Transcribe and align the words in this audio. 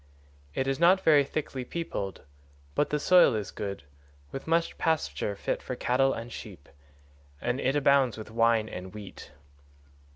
135 0.55 0.59
It 0.59 0.67
is 0.67 0.79
not 0.79 1.01
very 1.05 1.23
thickly 1.23 1.63
peopled, 1.63 2.23
but 2.73 2.89
the 2.89 2.99
soil 2.99 3.35
is 3.35 3.51
good, 3.51 3.83
with 4.31 4.47
much 4.47 4.75
pasture 4.79 5.35
fit 5.35 5.61
for 5.61 5.75
cattle 5.75 6.11
and 6.11 6.31
sheep, 6.33 6.67
and 7.39 7.59
it 7.59 7.75
abounds 7.75 8.17
with 8.17 8.31
wine 8.31 8.67
and 8.67 8.95
wheat. 8.95 9.29